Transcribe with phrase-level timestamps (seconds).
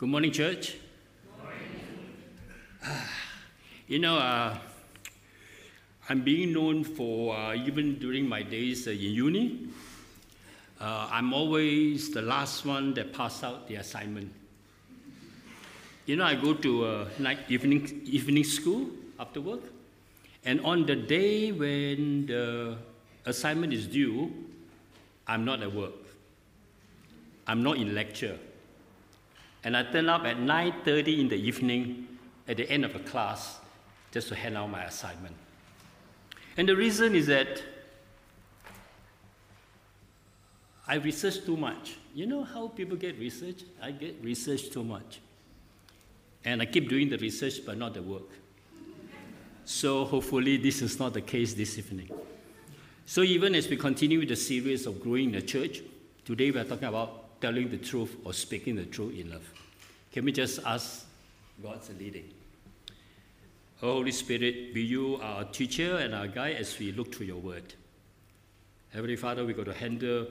[0.00, 0.76] Good morning, church.
[3.86, 4.56] You know, uh,
[6.08, 9.68] I'm being known for, uh, even during my days uh, in uni,
[10.80, 14.32] uh, I'm always the last one that pass out the assignment.
[16.06, 18.88] You know, I go to uh, night evening, evening school
[19.18, 19.60] after work,
[20.46, 22.78] and on the day when the
[23.26, 24.32] assignment is due,
[25.26, 25.92] I'm not at work.
[27.46, 28.38] I'm not in lecture.
[29.62, 32.08] And I turn up at 9.30 in the evening
[32.48, 33.58] at the end of the class
[34.10, 35.36] just to hand out my assignment.
[36.56, 37.62] And the reason is that
[40.88, 41.96] I research too much.
[42.14, 43.62] You know how people get research?
[43.80, 45.20] I get research too much.
[46.44, 48.28] And I keep doing the research but not the work.
[49.64, 52.10] So hopefully this is not the case this evening.
[53.06, 55.80] So even as we continue the series of growing the church,
[56.24, 59.48] today we are talking about telling the truth or speaking the truth in love.
[60.12, 61.06] Can we just ask
[61.62, 62.30] God's leading?
[63.80, 67.74] Holy Spirit, be you our teacher and our guide as we look to your word.
[68.92, 70.26] Heavenly Father, we're to handle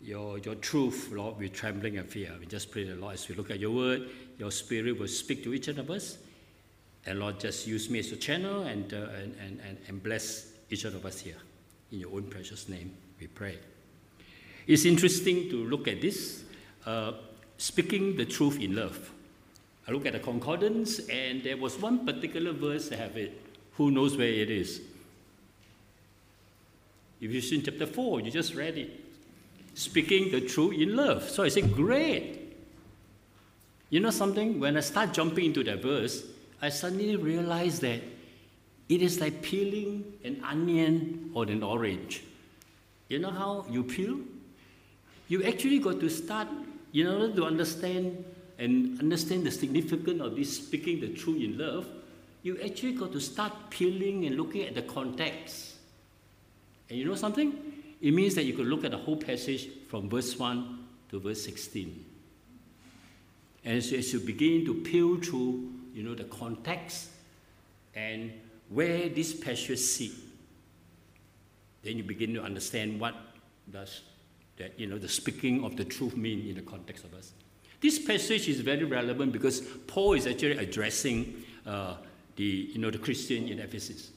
[0.00, 2.32] your, your truth, Lord, with trembling and fear.
[2.38, 5.42] We just pray the Lord as we look at your word, your spirit will speak
[5.44, 6.18] to each one of us.
[7.04, 10.84] And Lord, just use me as a channel and, uh, and, and, and bless each
[10.84, 11.36] one of us here.
[11.92, 13.58] In your own precious name, we pray.
[14.66, 16.44] It's interesting to look at this,
[16.86, 17.12] uh,
[17.58, 19.12] speaking the truth in love.
[19.88, 23.40] I look at the concordance, and there was one particular verse that have it.
[23.74, 24.80] Who knows where it is?
[27.20, 29.04] Ephesians chapter 4, you just read it.
[29.74, 31.28] Speaking the truth in love.
[31.28, 32.56] So I said, great.
[33.90, 34.58] You know something?
[34.58, 36.24] When I start jumping into that verse,
[36.60, 38.00] I suddenly realize that
[38.88, 42.22] it is like peeling an onion or an orange.
[43.08, 44.18] You know how you peel?
[45.28, 46.48] You actually got to start,
[46.96, 48.24] in order to understand
[48.58, 51.86] and understand the significance of this speaking the truth in love,
[52.42, 55.74] you actually got to start peeling and looking at the context.
[56.88, 57.52] And you know something?
[58.00, 61.44] It means that you could look at the whole passage from verse 1 to verse
[61.44, 62.04] 16.
[63.64, 67.10] And as, as you begin to peel through, you know, the context
[67.94, 68.32] and
[68.70, 70.12] where this passage sit,
[71.82, 73.14] then you begin to understand what
[73.70, 74.00] does
[74.58, 77.32] that, you know, the speaking of the truth mean in the context of us.
[77.80, 81.96] This passage is very relevant because Paul is actually addressing uh,
[82.36, 84.10] the, you know, the Christian in Ephesus.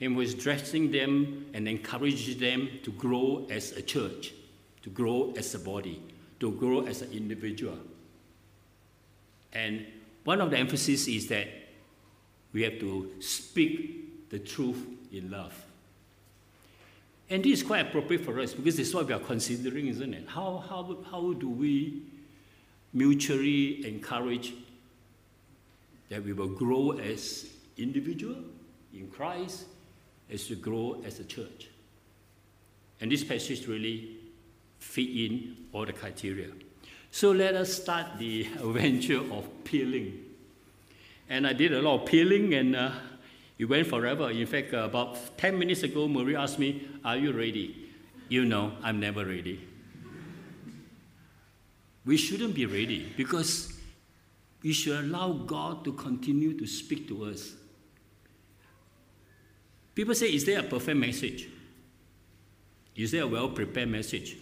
[0.00, 4.34] And was addressing them and encouraging them to grow as a church,
[4.82, 6.02] to grow as a body,
[6.40, 7.78] to grow as an individual.
[9.52, 9.86] And
[10.24, 11.48] one of the emphasis is that
[12.52, 15.63] we have to speak the truth in love.
[17.34, 20.14] And this is quite appropriate for us because this is what we are considering, isn't
[20.14, 20.28] it?
[20.28, 22.04] How, how, how do we
[22.92, 24.54] mutually encourage
[26.10, 28.36] that we will grow as individual
[28.92, 29.64] in Christ
[30.30, 31.70] as we grow as a church.
[33.00, 34.16] And this passage really
[34.78, 36.50] fit in all the criteria.
[37.10, 40.20] So let us start the adventure of peeling.
[41.28, 42.92] And I did a lot of peeling and uh,
[43.58, 44.30] it went forever.
[44.30, 47.90] In fact, uh, about 10 minutes ago, Marie asked me, Are you ready?
[48.28, 49.68] You know, I'm never ready
[52.04, 53.72] we shouldn't be ready because
[54.62, 57.54] we should allow God to continue to speak to us.
[59.94, 61.48] People say, Is there a perfect message?
[62.96, 64.36] Is there a well prepared message?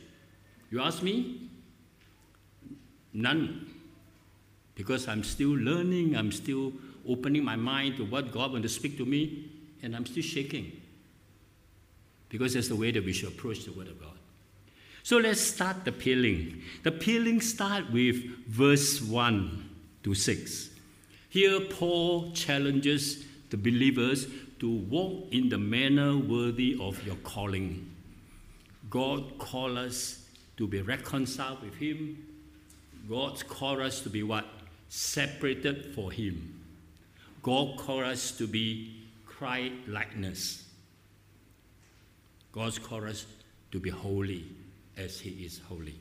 [0.70, 1.48] You ask me?
[3.12, 3.66] None.
[4.74, 6.72] Because I'm still learning, I'm still
[7.08, 9.50] opening my mind to what God wants to speak to me,
[9.82, 10.72] and I'm still shaking.
[12.28, 14.16] Because that's the way that we should approach the Word of God.
[15.02, 16.62] So let's start the peeling.
[16.84, 19.70] The peeling start with verse 1
[20.04, 20.70] to 6.
[21.28, 24.26] Here Paul challenges the believers
[24.60, 27.91] to walk in the manner worthy of your calling.
[28.88, 30.24] God called us
[30.56, 32.24] to be reconciled with him.
[33.08, 34.46] God called us to be what?
[34.88, 36.61] Separated for him.
[37.42, 40.65] God called us to be Christ likeness.
[42.53, 43.27] God called us
[43.72, 44.44] to be holy
[44.97, 45.98] as he is holy.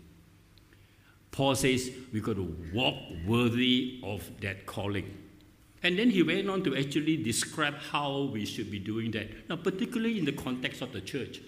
[1.31, 2.95] Paul says we've got to walk
[3.25, 5.17] worthy of that calling.
[5.81, 9.49] And then he went on to actually describe how we should be doing that.
[9.49, 11.41] Now, particularly in the context of the church,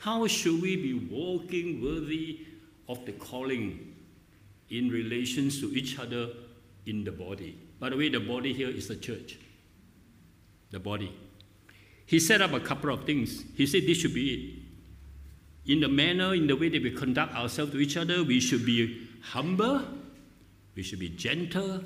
[0.00, 2.46] how should we be walking worthy
[2.88, 3.94] of the calling
[4.70, 6.30] in relations to each other
[6.86, 7.60] in the body?
[7.78, 9.38] By the way, the body here is the church.
[10.70, 11.12] The body.
[12.06, 13.44] He set up a couple of things.
[13.54, 14.66] He said this should be it
[15.66, 18.64] in the manner, in the way that we conduct ourselves to each other, we should
[18.64, 19.82] be humble,
[20.74, 21.82] we should be gentle,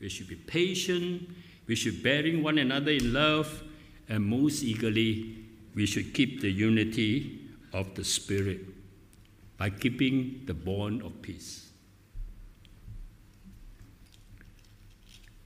[0.00, 1.28] we should be patient,
[1.66, 3.62] we should bearing one another in love,
[4.08, 5.36] and most eagerly,
[5.74, 7.40] we should keep the unity
[7.72, 8.60] of the Spirit
[9.58, 11.71] by keeping the bond of peace.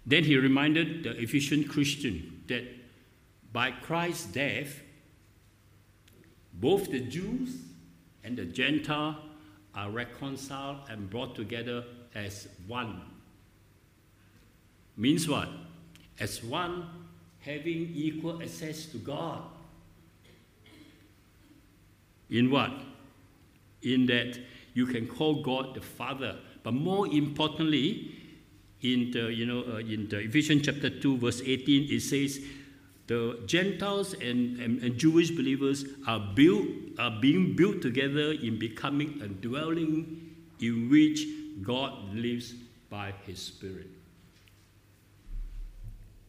[0.07, 2.65] Then he reminded the Ephesian Christian that
[3.53, 4.81] by Christ's death,
[6.55, 7.57] both the Jews
[8.23, 9.19] and the Gentile
[9.75, 13.03] are reconciled and brought together as one.
[14.97, 15.49] Means what?
[16.19, 16.89] As one
[17.41, 19.43] having equal access to God.
[22.31, 22.73] In what?
[23.83, 24.39] In that
[24.75, 28.16] you can call God the Father, but more importantly,
[28.93, 32.41] in the you know uh, in the Ephesians chapter two verse eighteen, it says
[33.07, 36.67] the Gentiles and, and, and, Jewish believers are built
[36.99, 41.25] are being built together in becoming a dwelling in which
[41.63, 42.55] God lives
[42.91, 43.87] by His Spirit.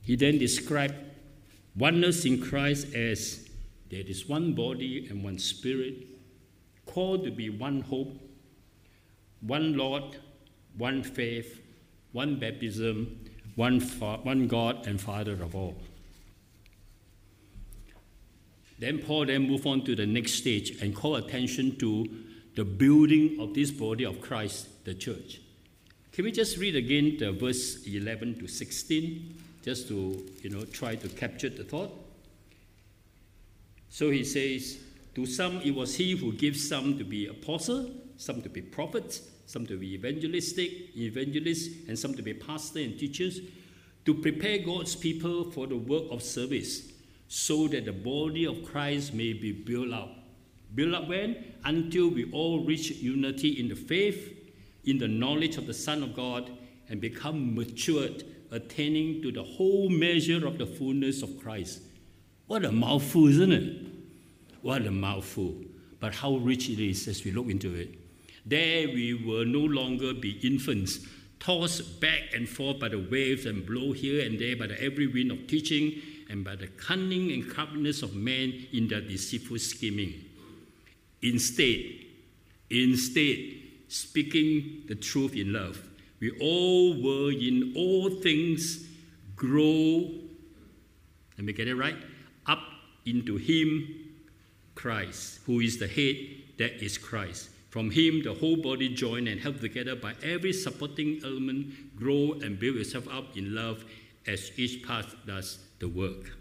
[0.02, 0.96] He then described
[1.76, 3.50] oneness in Christ as
[3.90, 6.08] there is one body and one spirit,
[6.86, 8.14] called to be one hope,
[9.42, 10.18] one Lord,
[10.78, 11.62] one faith,
[12.18, 15.76] one baptism, one, fa- one God and Father of all.
[18.80, 22.10] Then Paul then move on to the next stage and call attention to
[22.56, 25.42] the building of this body of Christ, the church.
[26.12, 30.96] Can we just read again the verse 11 to 16, just to you know try
[30.96, 31.92] to capture the thought?
[33.90, 34.80] So he says,
[35.14, 39.22] To some it was he who gives some to be apostle, some to be prophets,
[39.48, 43.40] some to be evangelistic, evangelists, and some to be pastors and teachers,
[44.06, 46.92] to prepare God's people for the work of service
[47.30, 50.10] so that the body of Christ may be built up.
[50.76, 51.54] Built up when?
[51.64, 54.34] Until we all reach unity in the faith,
[54.86, 56.52] in the knowledge of the Son of God,
[56.90, 61.82] and become matured, attaining to the whole measure of the fullness of Christ.
[62.48, 63.88] What a mouthful, isn't it?
[64.62, 65.56] What a mouthful.
[66.00, 68.07] But how rich it is as we look into it.
[68.48, 71.00] There we will no longer be infants,
[71.38, 75.08] tossed back and forth by the waves and blown here and there by the every
[75.08, 80.14] wind of teaching and by the cunning and craftiness of men in their deceitful scheming.
[81.22, 81.84] Instead,
[82.70, 83.38] instead,
[83.90, 85.86] speaking the truth in love,
[86.22, 88.88] we all were in all things
[89.36, 90.10] grow,
[91.38, 91.98] let me get it right,
[92.46, 92.64] up
[93.06, 93.88] into Him,
[94.74, 96.16] Christ, who is the head,
[96.58, 97.50] that is Christ.
[97.78, 102.58] From Him, the whole body joined and held together by every supporting element, grow and
[102.60, 103.86] build itself up in love
[104.26, 106.36] as each part does the work.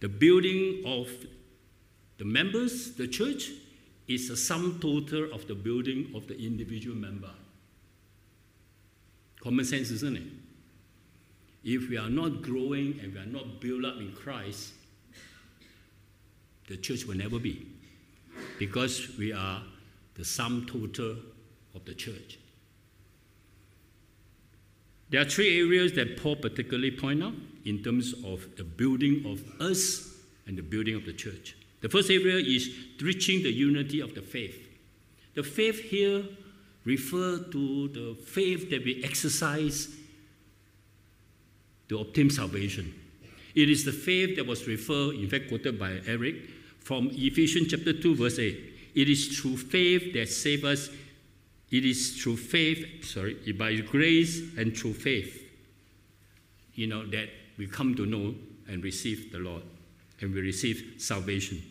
[0.00, 1.08] The building of
[2.16, 3.52] the members, the church,
[4.08, 7.30] is a sum total of the building of the individual member.
[9.40, 10.26] Common sense, isn't it?
[11.62, 14.72] If we are not growing and we are not built up in Christ,
[16.66, 17.68] the church will never be.
[18.58, 19.62] Because we are
[20.18, 21.16] the sum total
[21.74, 22.38] of the church.
[25.10, 27.32] There are three areas that Paul particularly point out
[27.64, 30.12] in terms of the building of us
[30.46, 31.56] and the building of the church.
[31.80, 32.68] The first area is
[33.00, 34.68] reaching the unity of the faith.
[35.34, 36.24] The faith here
[36.84, 39.94] refer to the faith that we exercise
[41.88, 42.92] to obtain salvation.
[43.54, 47.92] It is the faith that was referred, in fact, quoted by Eric from Ephesians chapter
[47.92, 48.67] 2, verse 8.
[48.94, 50.90] It is through faith that saves us
[51.70, 55.44] it is through faith, sorry, by grace and through faith,
[56.74, 57.28] you know, that
[57.58, 58.34] we come to know
[58.68, 59.62] and receive the Lord
[60.20, 61.62] and we receive salvation.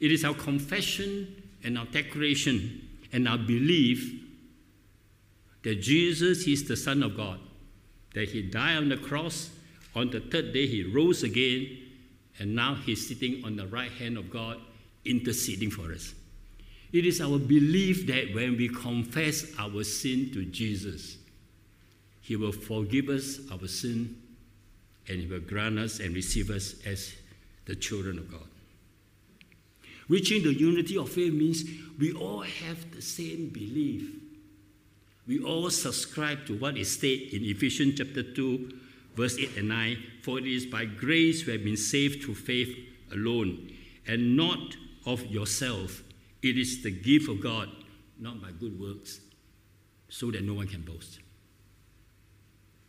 [0.00, 4.20] It is our confession and our declaration and our belief
[5.62, 7.38] that Jesus is the Son of God,
[8.14, 9.50] that He died on the cross,
[9.94, 11.68] on the third day He rose again,
[12.38, 14.58] and now He's sitting on the right hand of God,
[15.04, 16.14] interceding for us.
[16.92, 21.16] It is our belief that when we confess our sin to Jesus,
[22.20, 24.16] He will forgive us our sin
[25.08, 27.14] and He will grant us and receive us as
[27.64, 28.46] the children of God.
[30.08, 31.64] Reaching the unity of faith means
[31.98, 34.10] we all have the same belief.
[35.26, 38.70] We all subscribe to what is stated in Ephesians chapter 2,
[39.16, 42.76] verse 8 and 9 For it is by grace we have been saved through faith
[43.12, 43.72] alone,
[44.06, 46.02] and not of yourself.
[46.42, 47.68] It is the gift of God,
[48.18, 49.20] not by good works,
[50.08, 51.20] so that no one can boast.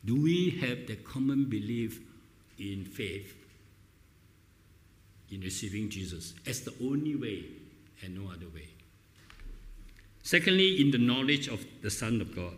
[0.05, 2.01] Do we have the common belief
[2.59, 3.33] in faith,
[5.31, 7.45] in receiving Jesus as the only way
[8.03, 8.67] and no other way?
[10.23, 12.57] Secondly, in the knowledge of the Son of God.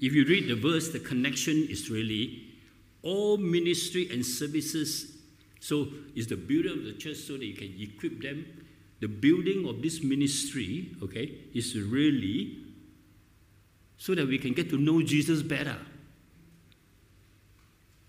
[0.00, 2.46] if you read the verse, the connection is really
[3.02, 5.16] all ministry and services.
[5.60, 8.46] So it's the building of the church so that you can equip them.
[9.00, 12.58] The building of this ministry, okay, is really
[13.96, 15.76] so that we can get to know Jesus better.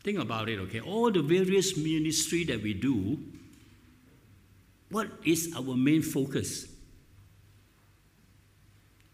[0.03, 0.79] Think about it, okay?
[0.79, 3.19] All the various ministry that we do,
[4.89, 6.67] what is our main focus?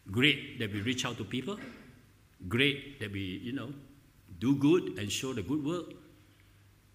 [0.10, 1.60] Great that we reach out to people.
[2.48, 3.74] Great that we, you know,
[4.39, 5.93] do good and show the good work.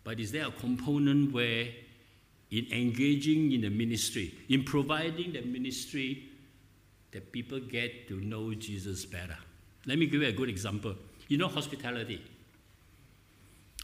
[0.04, 1.66] But is there a component where,
[2.52, 6.28] in engaging in the ministry, in providing the ministry,
[7.11, 9.38] that people get to know Jesus better?
[9.87, 10.94] Let me give you a good example.
[11.28, 12.23] You know, hospitality.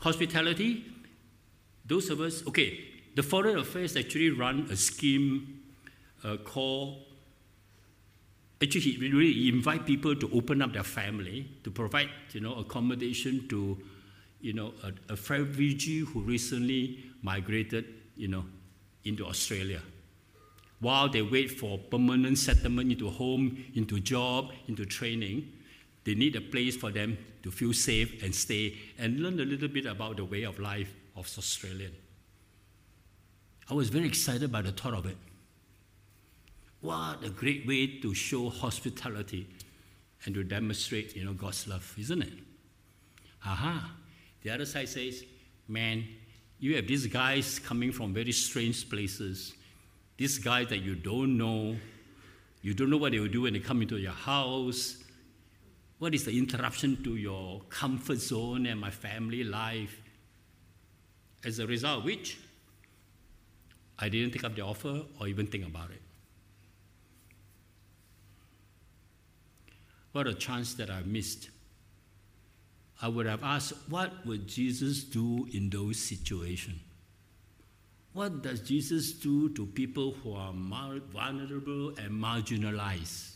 [0.00, 0.84] Hospitality,
[1.84, 2.78] those of us, okay,
[3.16, 5.60] the Foreign Affairs actually run a scheme
[6.22, 6.98] uh, called
[8.62, 13.46] actually he really invite people to open up their family to provide you know accommodation
[13.48, 13.78] to
[14.40, 17.84] you know a, a refugee who recently migrated
[18.16, 18.44] you know
[19.08, 19.80] into australia
[20.80, 25.52] while they wait for permanent settlement into home into job into training
[26.04, 29.68] they need a place for them to feel safe and stay and learn a little
[29.68, 31.92] bit about the way of life of australian
[33.70, 35.16] i was very excited by the thought of it
[36.80, 39.48] what a great way to show hospitality
[40.24, 42.32] and to demonstrate, you know, God's love, isn't it?
[43.44, 43.92] Aha.
[44.42, 45.24] The other side says,
[45.66, 46.04] man,
[46.60, 49.54] you have these guys coming from very strange places.
[50.16, 51.76] These guys that you don't know.
[52.62, 54.96] You don't know what they will do when they come into your house.
[55.98, 60.00] What is the interruption to your comfort zone and my family life?
[61.44, 62.38] As a result which,
[63.98, 66.02] I didn't take up the offer or even think about it.
[70.12, 71.50] What a chance that I missed.
[73.00, 76.80] I would have asked, what would Jesus do in those situations?
[78.12, 83.34] What does Jesus do to people who are vulnerable and marginalized?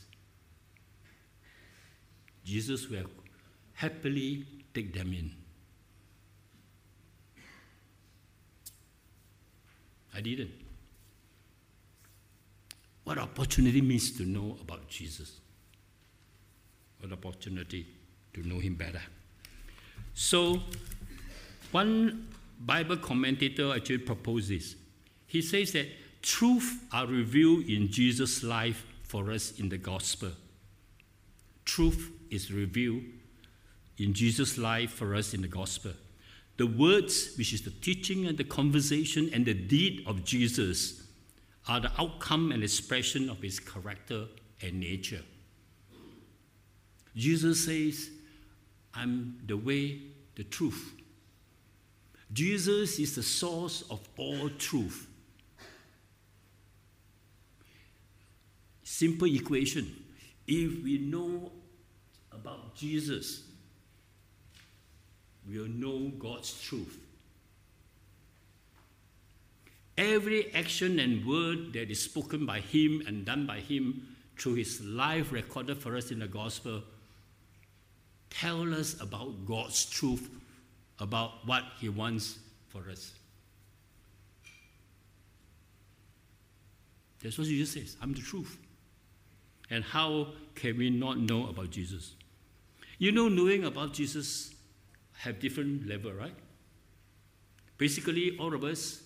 [2.44, 3.06] Jesus will
[3.74, 5.32] happily take them in.
[10.14, 10.50] I didn't.
[13.04, 15.38] What opportunity means to know about Jesus
[17.02, 17.86] an opportunity
[18.32, 19.02] to know him better.
[20.14, 20.60] So,
[21.70, 22.28] one
[22.60, 24.76] Bible commentator actually proposes.
[25.26, 25.88] He says that
[26.20, 30.30] truth are revealed in Jesus' life for us in the gospel.
[31.64, 33.02] Truth is revealed
[33.98, 35.92] in Jesus' life for us in the gospel.
[36.56, 41.02] The words, which is the teaching and the conversation and the deed of Jesus,
[41.68, 44.26] are the outcome and expression of his character
[44.60, 45.22] and nature.
[47.16, 48.10] Jesus says,
[48.94, 50.00] I'm the way,
[50.34, 50.92] the truth.
[52.32, 55.06] Jesus is the source of all truth.
[58.82, 60.04] Simple equation.
[60.46, 61.50] If we know
[62.30, 63.42] about Jesus,
[65.48, 66.98] we'll know God's truth.
[69.98, 74.80] Every action and word that is spoken by Him and done by Him through His
[74.80, 76.82] life recorded for us in the gospel
[78.32, 80.28] tell us about God's truth,
[80.98, 83.12] about what He wants for us.
[87.22, 87.96] That's what Jesus says.
[88.02, 88.58] I'm the truth.
[89.70, 92.14] And how can we not know about Jesus?
[92.98, 94.54] You know, knowing about Jesus
[95.18, 96.34] have different level, right?
[97.78, 99.02] Basically, all of us,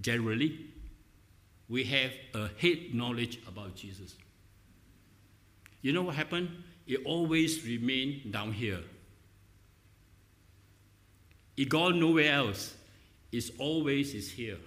[0.00, 0.66] generally,
[1.68, 4.14] we have a head knowledge about Jesus.
[5.82, 6.50] You know what happened?
[6.86, 8.80] It always remained down here.
[11.56, 12.74] It gone nowhere else.
[13.30, 14.58] It's always is here.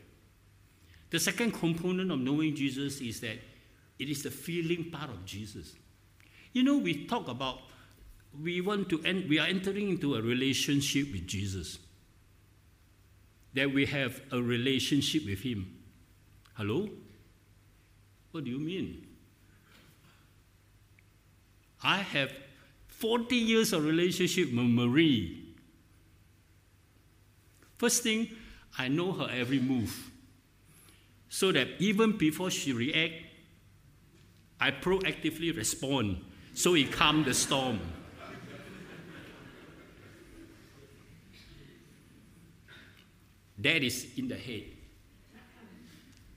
[1.09, 3.37] The second component of knowing Jesus is that
[3.97, 5.73] it is the feeling part of Jesus.
[6.51, 7.59] You know, we talk about
[8.41, 11.79] we want to end, we are entering into a relationship with Jesus.
[13.53, 15.77] That we have a relationship with Him.
[16.55, 16.89] Hello?
[18.31, 19.04] What do you mean?
[21.85, 22.33] I have
[22.87, 25.53] 40 years of relationship with Marie.
[27.77, 28.27] First thing,
[28.75, 30.09] I know her every move.
[31.29, 33.13] So that even before she react,
[34.59, 36.21] I proactively respond
[36.55, 37.79] so it calm the storm.
[43.59, 44.63] that is in the head.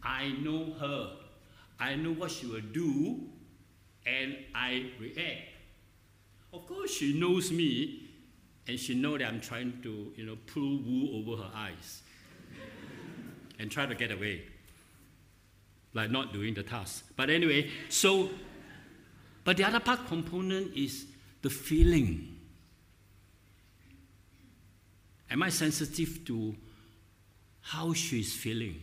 [0.02, 1.10] I know her.
[1.80, 3.28] I know what she will do
[4.08, 5.48] and I react.
[6.52, 8.08] Of course, she knows me,
[8.66, 12.02] and she knows that I'm trying to, you know, pull wool over her eyes
[13.58, 14.42] and try to get away,
[15.94, 17.04] like not doing the task.
[17.16, 18.30] But anyway, so,
[19.44, 21.06] but the other part component is
[21.42, 22.36] the feeling.
[25.30, 26.54] Am I sensitive to
[27.60, 28.82] how she's feeling?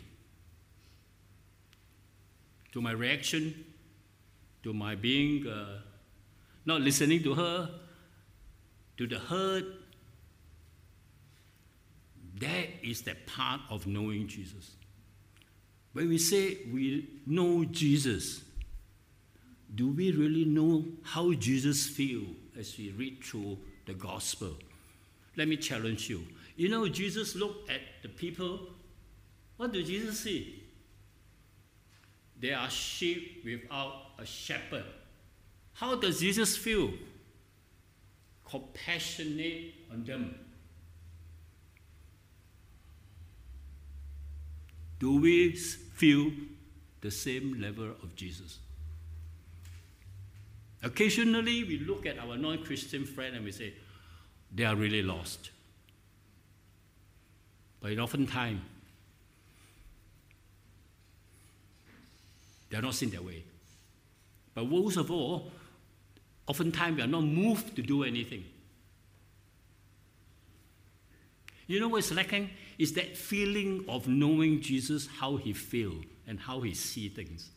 [2.74, 3.66] To my reaction?
[4.66, 5.78] To my being uh,
[6.66, 7.70] not listening to her?
[8.98, 9.64] To the hurt?
[12.40, 14.72] That is the part of knowing Jesus.
[15.94, 18.44] When we say we know Jesus,
[19.76, 24.56] do we really know how Jesus feels as we read through the gospel?
[25.36, 26.24] Let me challenge you.
[26.56, 28.62] You know, Jesus looked at the people.
[29.58, 30.64] What did Jesus see?
[32.40, 34.86] They are sheep without a shepherd.
[35.74, 36.92] How does Jesus feel?
[38.50, 40.36] Compassionate on them.
[45.00, 46.32] Do we feel
[47.02, 48.60] the same level of Jesus?
[50.84, 53.74] Occasionally, we look at our non Christian friend and we say,
[54.54, 55.50] they are really lost.
[57.82, 58.62] But oftentimes,
[62.70, 63.44] they are not seen that way.
[64.56, 65.52] But most of all,
[66.48, 68.46] oftentimes we are not moved to do anything.
[71.68, 72.50] You know what's lacking?
[72.78, 77.50] Is that feeling of knowing Jesus, how he feels and how he sees things.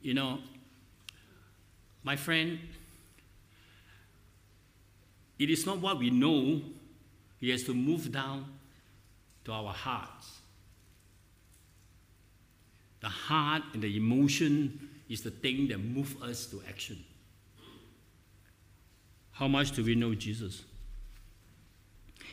[0.00, 0.38] You know,
[2.02, 2.58] my friend,
[5.38, 6.60] it is not what we know,
[7.38, 8.46] He has to move down
[9.44, 10.37] to our hearts.
[13.00, 17.04] The heart and the emotion is the thing that move us to action.
[19.32, 20.64] How much do we know Jesus?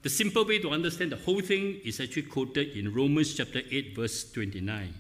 [0.03, 3.97] The simple way to understand the whole thing is actually quoted in Romans chapter 8,
[3.97, 4.95] verse 29.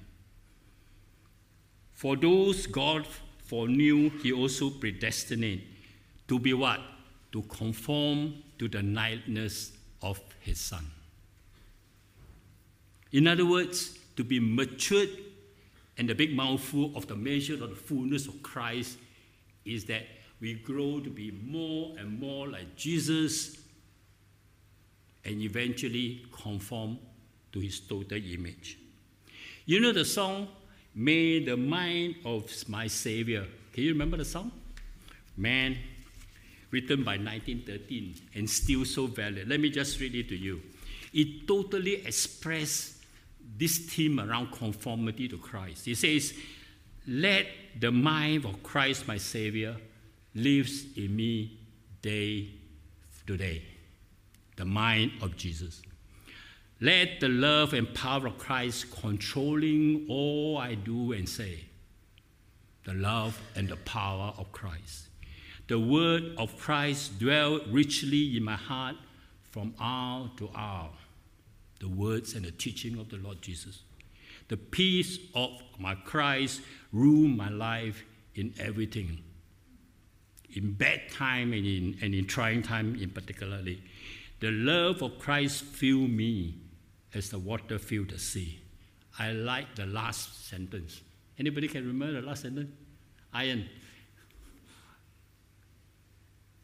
[1.92, 3.06] For those God
[3.44, 5.62] foreknew, he also predestinate
[6.28, 6.80] to be what?
[7.32, 10.86] To conform to the likeness of his son.
[13.12, 15.10] In other words, to be matured
[15.98, 18.98] and the big mouthful of the measure of the fullness of Christ
[19.64, 20.02] is that
[20.40, 23.58] we grow to be more and more like Jesus
[25.24, 26.98] and eventually conform
[27.52, 28.78] to his total image.
[29.64, 30.48] You know the song
[30.98, 33.44] May the mind of my Savior.
[33.74, 34.50] Can you remember the song?
[35.36, 35.76] Man,
[36.76, 39.48] written by 1913 and still so valid.
[39.48, 40.60] Let me just read it to you.
[41.14, 42.98] It totally expresses
[43.56, 45.88] this theme around conformity to Christ.
[45.88, 46.34] It says,
[47.06, 47.46] Let
[47.80, 49.74] the mind of Christ, my Savior,
[50.34, 51.58] lives in me
[52.02, 52.50] day
[53.26, 53.62] to day.
[54.56, 55.80] The mind of Jesus.
[56.82, 61.64] Let the love and power of Christ controlling all I do and say.
[62.84, 65.05] The love and the power of Christ.
[65.68, 68.96] The word of Christ dwell richly in my heart
[69.50, 70.90] from hour to hour.
[71.80, 73.82] The words and the teaching of the Lord Jesus.
[74.48, 76.60] the peace of my Christ
[76.92, 79.22] rule my life in everything.
[80.54, 83.82] In bad time and in, and in trying time in particularly.
[84.40, 86.54] The love of Christ fill me
[87.14, 88.60] as the water fill the sea.
[89.18, 91.00] I like the last sentence.
[91.38, 92.70] Anybody can remember the last sentence?
[93.32, 93.68] Iron.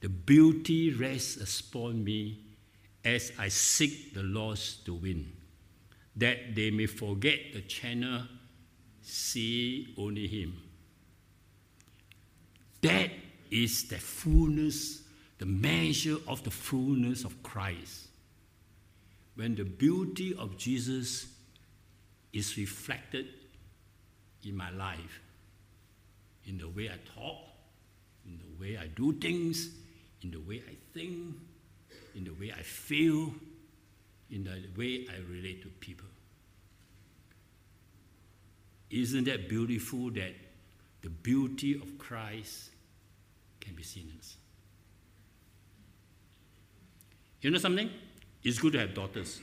[0.03, 2.41] The beauty rests upon me
[3.05, 5.33] as I seek the lost to win,
[6.17, 8.23] that they may forget the channel,
[9.01, 10.61] see only Him.
[12.81, 13.11] That
[13.49, 15.03] is the fullness,
[15.38, 18.09] the measure of the fullness of Christ.
[19.37, 21.29] When the beauty of Jesus
[22.33, 23.27] is reflected
[24.45, 25.21] in my life,
[26.45, 27.37] in the way I talk,
[28.27, 29.69] in the way I do things,
[30.23, 31.35] in the way I think,
[32.15, 33.35] in the way I feel,
[34.31, 36.07] in the way I relate to people.
[38.91, 40.35] Isn't that beautiful that
[41.01, 42.71] the beauty of Christ
[43.61, 44.37] can be seen in us?
[47.41, 47.91] You know something?
[48.45, 49.41] It's good to have daughters.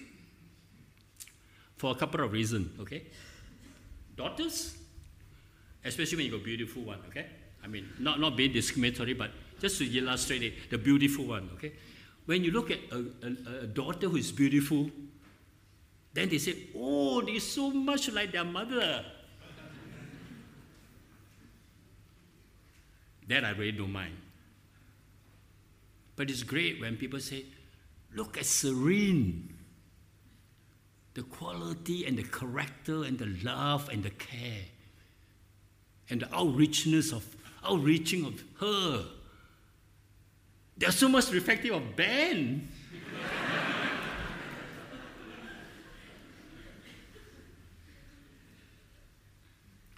[1.78, 3.04] For a couple of reasons, okay?
[4.16, 4.78] Daughters,
[5.84, 7.26] especially when you a beautiful one, okay?
[7.64, 11.74] I mean, not, not being discriminatory, but just to illustrate it, the beautiful one, okay?
[12.26, 14.90] When you look at a, a, a daughter who is beautiful,
[16.14, 19.06] then they say, oh, they're so much like their mother.
[23.28, 24.18] that I really don't mind.
[26.16, 27.46] But it's great when people say,
[28.16, 29.56] look at Serene
[31.20, 34.64] the quality and the character and the love and the care
[36.10, 37.26] and the outreachness of
[37.64, 39.06] outreaching of her.
[40.80, 42.70] They're so much reflective of Ben.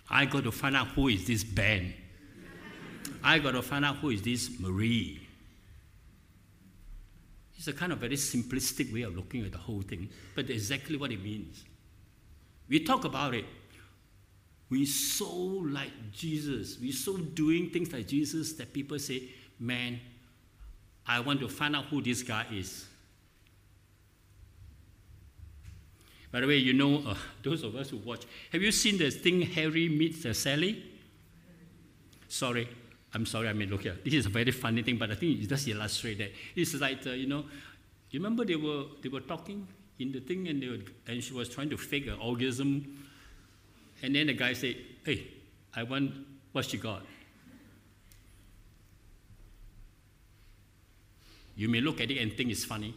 [0.09, 1.93] I got to find out who is this Ben.
[3.23, 5.21] I got to find out who is this Marie.
[7.55, 10.97] It's a kind of very simplistic way of looking at the whole thing, but exactly
[10.97, 11.63] what it means.
[12.67, 13.45] We talk about it.
[14.71, 16.79] We so like Jesus.
[16.79, 19.99] We so doing things like Jesus that people say, man,
[21.07, 22.87] I want to find out who this guy is.
[26.31, 29.09] By the way, you know, uh, those of us who watch, have you seen the
[29.09, 30.83] thing Harry meets uh, Sally?
[32.27, 32.67] Sorry,
[33.13, 33.97] I'm sorry, I mean, look here.
[34.03, 36.31] This is a very funny thing, but I think it does illustrate that.
[36.55, 37.43] It's like, uh, you know,
[38.09, 39.67] you remember they were, they were talking
[39.99, 43.05] in the thing and, they were, and she was trying to fake an orgasm.
[44.01, 45.27] And then the guy said, hey,
[45.75, 46.13] I want
[46.53, 47.03] what she got.
[51.55, 52.95] You may look at it and think it's funny,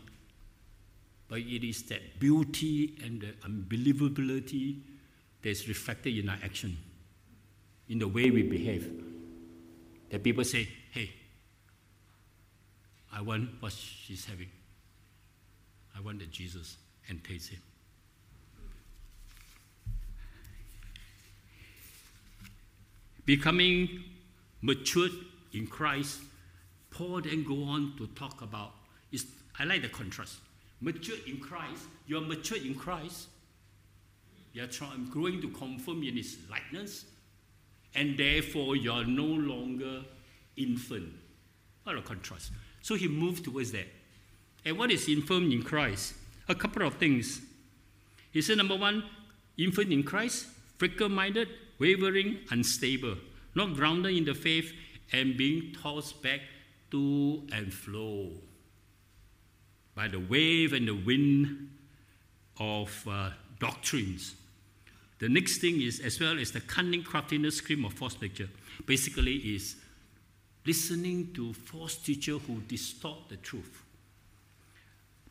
[1.28, 4.80] but it is that beauty and the unbelievability
[5.42, 6.76] that is reflected in our action,
[7.88, 8.90] in the way we behave
[10.10, 11.10] that people say, hey,
[13.12, 14.48] I want what she's having.
[15.96, 16.76] I want the Jesus
[17.08, 17.60] and taste him.
[23.24, 24.04] Becoming
[24.60, 25.12] matured
[25.52, 26.20] in Christ,
[26.94, 28.70] Paul then go on to talk about,
[29.10, 29.26] is,
[29.58, 30.36] I like the contrast.
[30.80, 33.26] Mature in Christ, you're mature in Christ,
[34.52, 37.04] you're trying, growing to conform in his likeness,
[37.96, 40.02] and therefore you are no longer
[40.56, 41.12] infant.
[41.82, 42.52] What a contrast.
[42.80, 43.86] So he moved towards that.
[44.64, 46.14] And what is infant in Christ?
[46.48, 47.40] A couple of things.
[48.30, 49.02] He said, number one,
[49.58, 50.46] infant in Christ,
[50.78, 51.48] fickle minded,
[51.80, 53.16] wavering, unstable,
[53.54, 54.72] not grounded in the faith,
[55.12, 56.40] and being tossed back
[56.94, 58.30] to and fro
[59.94, 61.70] by the wave and the wind
[62.58, 64.34] of uh, doctrines
[65.24, 68.48] the next thing is, as well as the cunning craftiness scheme of false picture,
[68.84, 69.76] basically is
[70.66, 73.82] listening to false teacher who distort the truth.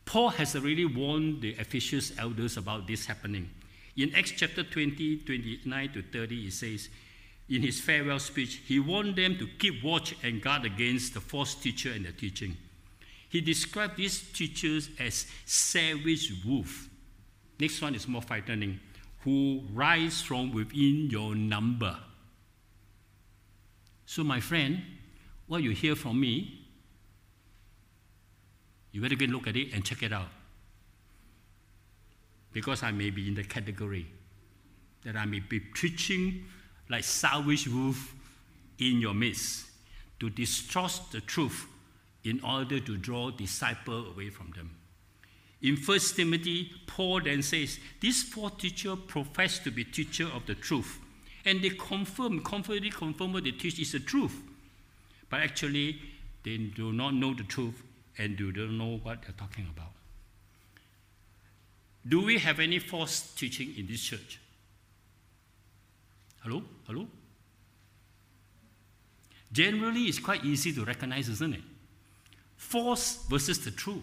[0.04, 3.50] Paul has already warned the Ephesians elders about this happening.
[3.96, 6.88] In Acts chapter 20, 29 to 30, he says,
[7.48, 11.54] in his farewell speech, he warned them to keep watch and guard against the false
[11.54, 12.56] teacher and the teaching.
[13.28, 16.88] He described these teachers as savage wolf.
[17.58, 18.80] Next one is more frightening
[19.20, 21.96] who rise from within your number.
[24.06, 24.82] So, my friend,
[25.46, 26.66] what you hear from me,
[28.92, 30.28] you better go look at it and check it out.
[32.52, 34.06] Because I may be in the category
[35.04, 36.44] that I may be preaching
[36.88, 38.14] like savage wolf
[38.78, 39.66] in your midst
[40.20, 41.66] to distrust the truth
[42.24, 44.70] in order to draw disciple away from them.
[45.62, 50.54] In 1 Timothy, Paul then says, These four teachers profess to be teacher of the
[50.54, 50.98] truth.
[51.46, 54.34] And they confirm, confidently confirm what they teach is the truth.
[55.30, 56.00] But actually,
[56.42, 57.82] they do not know the truth
[58.18, 59.92] and do not know what they're talking about.
[62.06, 64.38] Do we have any false teaching in this church?
[66.44, 66.62] Hello?
[66.86, 67.08] Hello?
[69.50, 71.62] Generally, it's quite easy to recognize, isn't it?
[72.56, 74.02] False versus the true.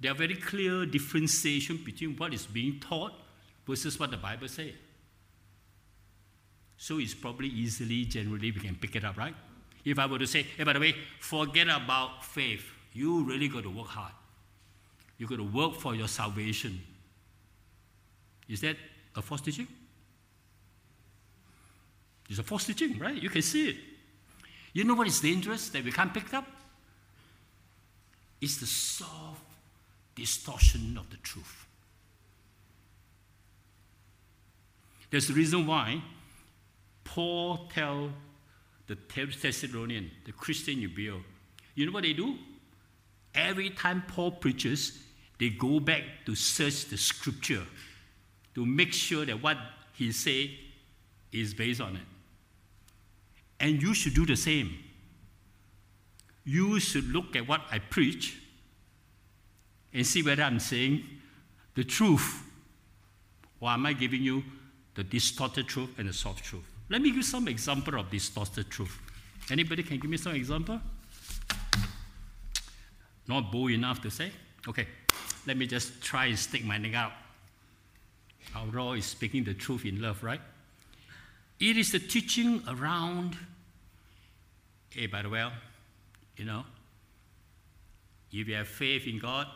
[0.00, 3.12] There are very clear differentiation between what is being taught
[3.66, 4.72] versus what the Bible says.
[6.78, 9.34] So it's probably easily, generally, we can pick it up, right?
[9.84, 12.64] If I were to say, hey, by the way, forget about faith.
[12.94, 14.12] You really got to work hard.
[15.18, 16.80] You got to work for your salvation.
[18.48, 18.76] Is that
[19.14, 19.68] a false teaching?
[22.28, 23.20] It's a false teaching, right?
[23.20, 23.76] You can see it.
[24.72, 26.46] You know what is dangerous that we can't pick up?
[28.40, 29.42] It's the soft
[30.14, 31.66] distortion of the truth.
[35.10, 36.02] There's a reason why
[37.04, 38.10] Paul tell
[38.86, 41.22] the Thessalonian, the Christian you build,
[41.74, 42.36] you know what they do?
[43.34, 44.98] Every time Paul preaches,
[45.38, 47.62] they go back to search the scripture
[48.54, 49.56] to make sure that what
[49.92, 50.58] he say
[51.32, 52.02] is based on it.
[53.64, 54.78] And you should do the same.
[56.44, 58.38] You should look at what I preach
[59.94, 61.02] and see whether I'm saying
[61.74, 62.42] the truth
[63.60, 64.44] or am I giving you
[64.94, 66.64] the distorted truth and the soft truth.
[66.90, 69.00] Let me give some example of distorted truth.
[69.50, 70.78] Anybody can give me some example?
[73.26, 74.30] Not bold enough to say?
[74.68, 74.86] Okay,
[75.46, 77.12] let me just try and stick my neck out.
[78.54, 80.42] Our law is speaking the truth in love, right?
[81.58, 83.36] It is the teaching around,
[84.94, 85.46] hey, by the way,
[86.36, 86.64] you know,
[88.32, 89.46] if you have faith in God,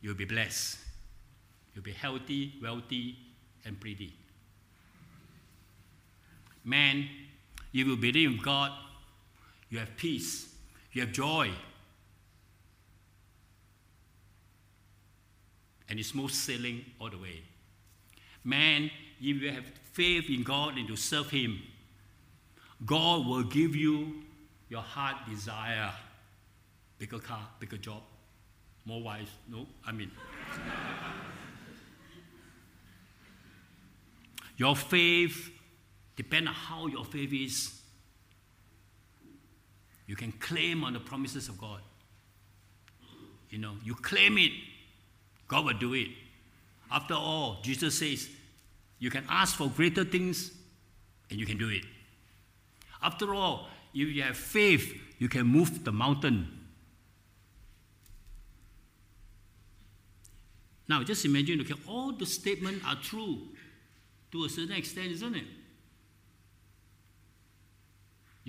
[0.00, 0.78] you'll be blessed.
[1.74, 3.16] You'll be healthy, wealthy,
[3.64, 4.12] and pretty.
[6.64, 7.08] Man,
[7.72, 8.72] if you believe in God,
[9.70, 10.54] you have peace,
[10.92, 11.50] you have joy.
[15.88, 17.42] And it's smooth sailing all the way.
[18.44, 18.90] Man,
[19.20, 21.60] if you have faith in God and to serve Him,
[22.86, 24.22] God will give you
[24.68, 25.90] your heart desire.
[26.98, 28.02] Bigger car, bigger job,
[28.84, 29.30] more wives.
[29.48, 30.10] No, I mean.
[34.56, 35.50] your faith
[36.16, 37.80] depend on how your faith is.
[40.06, 41.80] You can claim on the promises of God.
[43.50, 44.50] You know, you claim it,
[45.46, 46.08] God will do it.
[46.90, 48.28] After all, Jesus says,
[48.98, 50.50] you can ask for greater things
[51.30, 51.84] and you can do it.
[53.02, 56.48] After all, if you have faith, you can move the mountain.
[60.88, 63.48] Now, just imagine, okay, all the statements are true
[64.32, 65.44] to a certain extent, isn't it?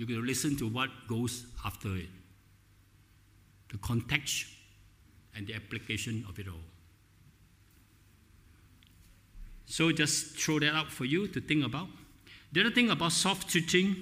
[0.00, 2.08] you to listen to what goes after it,
[3.70, 4.46] the context
[5.36, 6.64] and the application of it all.
[9.66, 11.88] So just throw that out for you to think about.
[12.52, 13.96] The other thing about soft teaching,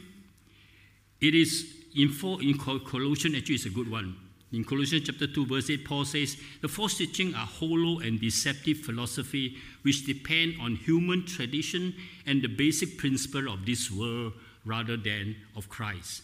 [1.20, 4.16] it is in, four, in Colossians, actually, it's a good one.
[4.52, 8.78] In Colossians chapter 2, verse 8, Paul says, The false teaching are hollow and deceptive
[8.78, 14.32] philosophy which depend on human tradition and the basic principle of this world
[14.64, 16.22] rather than of Christ.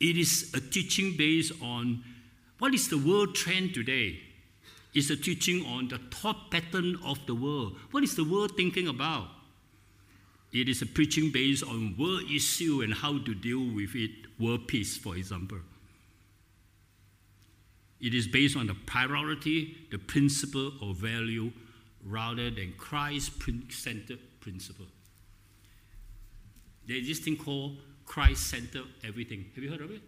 [0.00, 2.02] It is a teaching based on
[2.58, 4.20] what is the world trend today.
[4.94, 7.76] It's a teaching on the thought pattern of the world.
[7.90, 9.28] What is the world thinking about?
[10.52, 14.66] It is a preaching based on world issue and how to deal with it, world
[14.66, 15.58] peace, for example.
[18.00, 21.52] It is based on the priority, the principle or value,
[22.04, 23.32] rather than Christ
[23.70, 24.86] centered principle.
[26.86, 29.46] There's this thing called Christ centered everything.
[29.54, 30.00] Have you heard of it?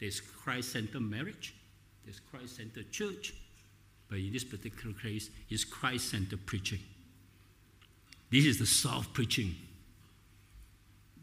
[0.00, 1.54] There's Christ centered marriage,
[2.04, 3.34] there's Christ centered church,
[4.08, 6.80] but in this particular case, it's Christ centered preaching.
[8.30, 9.54] This is the soft preaching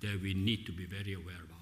[0.01, 1.57] that we need to be very aware about.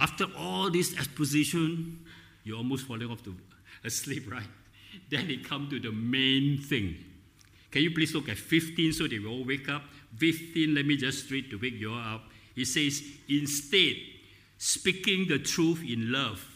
[0.00, 2.04] After all this exposition,
[2.44, 3.36] you're almost falling off to
[3.84, 4.42] asleep, right?
[5.10, 6.96] Then it comes to the main thing
[7.72, 9.82] can you please look at 15 so they will all wake up?
[10.18, 12.24] 15, let me just read to wake you up.
[12.54, 13.96] It says, Instead,
[14.58, 16.46] speaking the truth in love,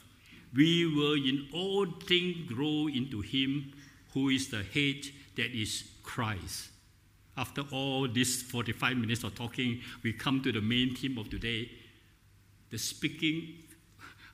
[0.54, 3.72] we will in all things grow into Him
[4.12, 5.06] who is the head,
[5.36, 6.68] that is Christ.
[7.36, 11.70] After all these 45 minutes of talking, we come to the main theme of today
[12.70, 13.54] the speaking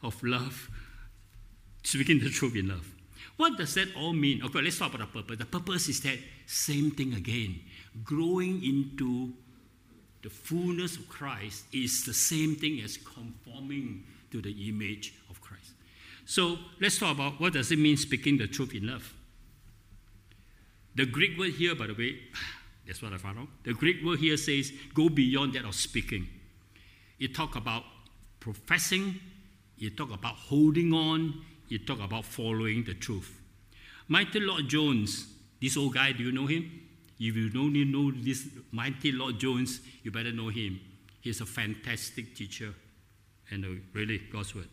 [0.03, 0.71] of love,
[1.83, 2.89] speaking the truth in love.
[3.37, 4.43] What does that all mean?
[4.43, 5.39] Okay, let's talk about the purpose.
[5.39, 7.61] The purpose is that same thing again.
[8.05, 9.33] Growing into
[10.23, 15.73] the fullness of Christ is the same thing as conforming to the image of Christ.
[16.25, 19.13] So let's talk about what does it mean speaking the truth in love.
[20.95, 22.19] The Greek word here, by the way,
[22.87, 23.49] that's what I found out.
[23.65, 26.29] The Greek word here says go beyond that of speaking.
[27.19, 27.85] It talk about
[28.41, 29.21] professing,
[29.79, 33.41] it talk about holding on, it talk about following the truth.
[34.09, 35.27] Martyn Lloyd-Jones,
[35.61, 36.71] this old guy, do you know him?
[37.19, 40.81] If you don't know this Martyn Lloyd-Jones, you better know him.
[41.21, 42.75] He's a fantastic teacher
[43.51, 44.69] and a really God's word.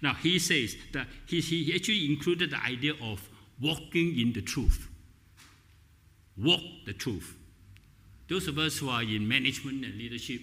[0.00, 3.28] Now, he says that he, he actually included the idea of
[3.60, 4.88] walking in the truth.
[6.36, 7.36] Walk the truth.
[8.28, 10.40] Those of us who are in management and leadership,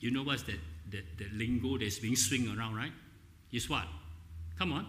[0.00, 0.58] you know what's that,
[0.90, 2.92] that, that lingo that's being swing around, right?
[3.52, 3.86] Is what?
[4.58, 4.86] Come on.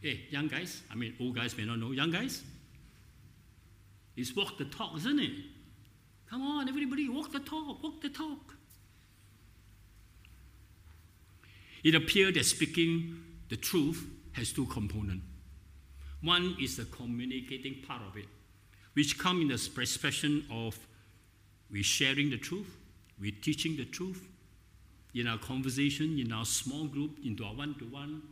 [0.00, 2.42] Hey, young guys, I mean, old guys may not know, young guys,
[4.16, 5.32] it's walk the talk, isn't it?
[6.28, 8.54] Come on, everybody, walk the talk, walk the talk.
[11.82, 15.24] It appears that speaking the truth has two components.
[16.22, 18.26] One is the communicating part of it,
[18.92, 20.78] which come in the expression of
[21.70, 22.76] we sharing the truth,
[23.20, 24.22] we're teaching the truth
[25.14, 28.22] in our conversation, in our small group, into our one-to-one.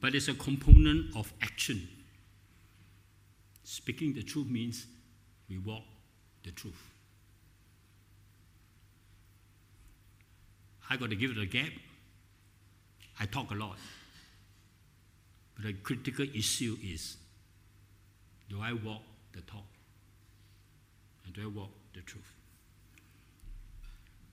[0.00, 1.88] But it's a component of action.
[3.64, 4.86] Speaking the truth means
[5.48, 5.82] we walk
[6.44, 6.90] the truth.
[10.90, 11.72] I got to give it a gap.
[13.20, 13.76] I talk a lot.
[15.54, 17.16] But the critical issue is
[18.48, 19.66] do I walk the talk?
[21.26, 22.32] And do I walk the truth?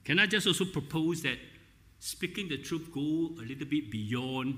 [0.04, 1.38] Can I just also propose that
[1.98, 4.56] speaking the truth go a little bit beyond,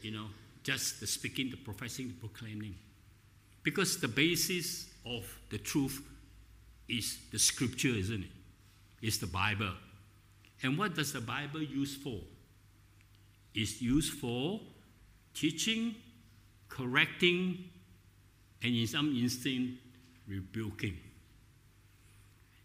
[0.00, 0.26] you know,
[0.62, 2.74] just the speaking, the professing, the proclaiming?
[3.62, 6.02] Because the basis of the truth
[6.88, 8.30] is the scripture, isn't it?
[9.02, 9.74] It's the Bible.
[10.62, 12.18] And what does the Bible use for?
[13.54, 14.60] It's used for
[15.34, 15.94] teaching,
[16.68, 17.64] correcting,
[18.62, 19.78] and in some instance,
[20.26, 20.96] rebuking.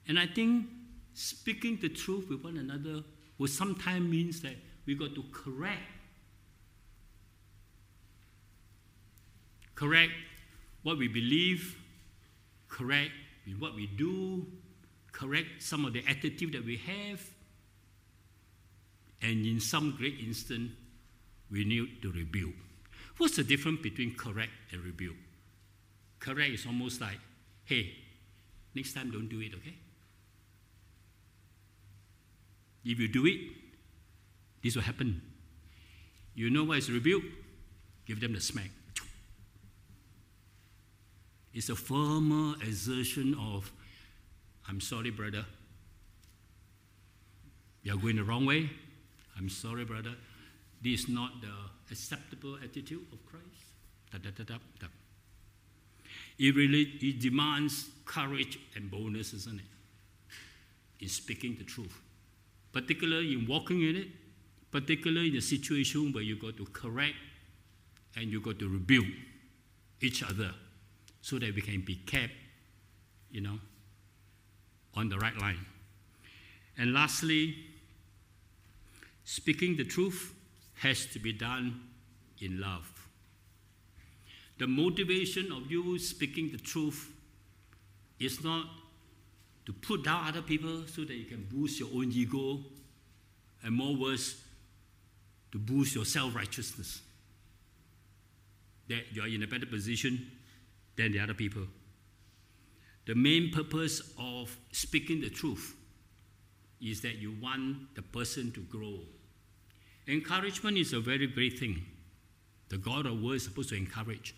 [0.07, 0.65] And I think
[1.13, 3.03] speaking the truth with one another
[3.37, 5.81] will sometimes means that we got to correct.
[9.75, 10.11] Correct
[10.83, 11.75] what we believe,
[12.67, 13.11] correct
[13.45, 14.45] in what we do,
[15.11, 17.21] correct some of the attitude that we have,
[19.21, 20.71] and in some great instant,
[21.51, 22.53] we need to rebuild.
[23.17, 25.17] What's the difference between correct and rebuild?
[26.19, 27.19] Correct is almost like,
[27.65, 27.93] hey,
[28.73, 29.75] next time don't do it, okay?
[32.83, 33.39] If you do it,
[34.63, 35.21] this will happen.
[36.33, 37.23] You know what is rebuke?
[38.05, 38.69] Give them the smack.
[41.53, 43.71] It's a firmer assertion of,
[44.67, 45.45] I'm sorry, brother.
[47.83, 48.69] You're going the wrong way.
[49.37, 50.13] I'm sorry, brother.
[50.81, 51.51] This is not the
[51.91, 53.45] acceptable attitude of Christ.
[54.11, 54.87] Da, da, da, da, da.
[56.39, 59.65] It really it demands courage and boldness, isn't it?
[61.03, 61.99] In speaking the truth
[62.71, 64.07] particularly in walking in it,
[64.71, 67.15] particularly in a situation where you got to correct
[68.15, 69.05] and you got to rebuild
[70.01, 70.51] each other
[71.21, 72.34] so that we can be kept,
[73.29, 73.60] you know,
[74.95, 75.65] on the right line.
[76.77, 77.55] And lastly,
[79.23, 80.34] speaking the truth
[80.75, 81.81] has to be done
[82.39, 82.89] in love.
[84.57, 87.13] The motivation of you speaking the truth
[88.19, 88.65] is not
[89.65, 92.60] to put down other people so that you can boost your own ego,
[93.63, 94.41] and more worse,
[95.52, 97.02] to boost your self righteousness.
[98.88, 100.32] That you are in a better position
[100.95, 101.63] than the other people.
[103.06, 105.76] The main purpose of speaking the truth
[106.82, 109.00] is that you want the person to grow.
[110.08, 111.84] Encouragement is a very great thing.
[112.70, 114.36] The God of Word is supposed to encourage.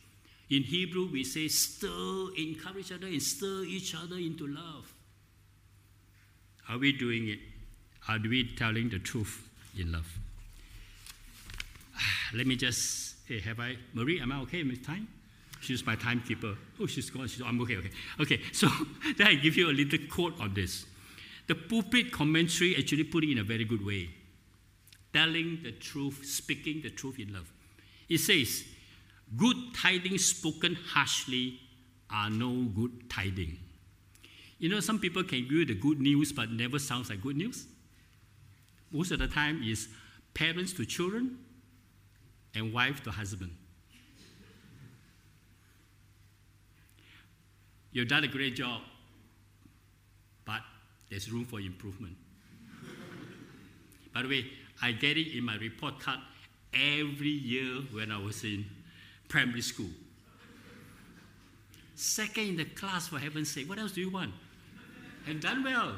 [0.49, 4.93] In Hebrew, we say, stir, encourage each other, and stir each other into love.
[6.69, 7.39] Are we doing it?
[8.07, 10.07] Are we telling the truth in love?
[12.33, 15.07] Let me just, hey, have I, Marie, am I okay with time?
[15.61, 16.55] She's my timekeeper.
[16.79, 17.27] Oh, she's gone.
[17.27, 17.91] She's, I'm okay, okay.
[18.19, 18.67] Okay, so
[19.17, 20.85] then I give you a little quote on this.
[21.47, 24.09] The pulpit commentary actually put it in a very good way.
[25.13, 27.51] Telling the truth, speaking the truth in love.
[28.09, 28.63] It says,
[29.37, 31.59] Good tidings spoken harshly
[32.09, 33.57] are no good tidings.
[34.63, 37.35] You know, some people can give you the good news, but never sounds like good
[37.35, 37.65] news.
[38.93, 39.89] Most of the time is
[40.33, 41.37] parents to children,
[42.55, 43.51] and wife to husband.
[47.91, 48.79] You've done a great job,
[50.45, 50.61] but
[51.09, 52.15] there's room for improvement.
[54.13, 54.45] By the way,
[54.81, 56.19] I get it in my report card
[56.73, 58.63] every year when I was in
[59.27, 59.91] primary school.
[61.95, 63.67] Second in the class, for heaven's sake.
[63.67, 64.31] What else do you want?
[65.27, 65.95] And done well.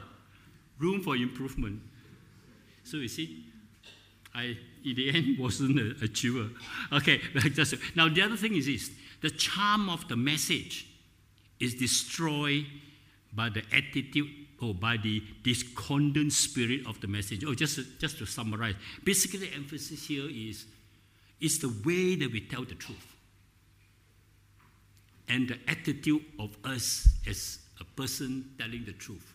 [0.79, 1.81] Room for improvement.
[2.83, 3.45] So you see,
[4.33, 6.49] I in the end wasn't a achiever.
[6.91, 7.19] Okay,
[7.53, 10.87] just, now the other thing is this: the charm of the message
[11.59, 12.65] is destroyed
[13.33, 14.29] by the attitude
[14.61, 17.43] or by the discordant spirit of the message.
[17.45, 20.65] Oh, just, just to summarize, basically the emphasis here is,
[21.41, 23.15] is the way that we tell the truth.
[25.27, 29.33] And the attitude of us as a person telling the truth.